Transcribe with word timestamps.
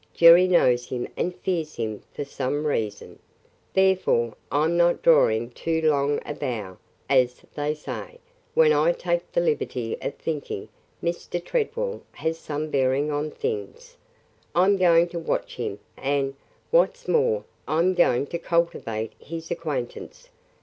Jerry 0.15 0.47
knows 0.47 0.87
him 0.87 1.07
and 1.15 1.35
fears 1.41 1.75
him 1.75 2.01
for 2.11 2.25
some 2.25 2.65
reason. 2.65 3.19
Therefore, 3.75 4.33
I 4.51 4.63
'm 4.63 4.75
not 4.75 5.03
drawing 5.03 5.51
too 5.51 5.79
long 5.83 6.19
a 6.25 6.33
bow, 6.33 6.79
as 7.07 7.43
they 7.53 7.75
say, 7.75 8.17
when 8.55 8.73
I 8.73 8.93
take 8.93 9.31
the 9.31 9.41
liberty 9.41 9.97
of 10.01 10.15
thinking 10.15 10.69
Mr. 11.03 11.39
Tredwell 11.39 12.01
has 12.13 12.39
some 12.39 12.71
bearing 12.71 13.11
on 13.11 13.29
things. 13.29 13.95
I 14.55 14.65
'm 14.65 14.77
going 14.77 15.07
to 15.09 15.19
watch 15.19 15.57
him 15.57 15.77
and, 15.95 16.33
what 16.71 16.97
's 16.97 17.07
more, 17.07 17.43
I 17.67 17.77
'm 17.77 17.93
going 17.93 18.25
to 18.25 18.39
cultivate 18.39 19.13
his 19.19 19.51
acquaintance. 19.51 20.29